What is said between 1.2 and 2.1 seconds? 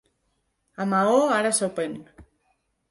ara sopen.